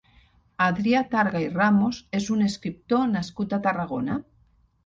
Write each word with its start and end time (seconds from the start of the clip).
Adrià 0.67 1.01
Targa 1.11 1.41
i 1.43 1.51
Ramos 1.59 1.99
és 2.21 2.31
un 2.37 2.41
escriptor 2.49 3.07
nascut 3.15 3.55
a 3.59 3.61
Tarragona. 3.69 4.19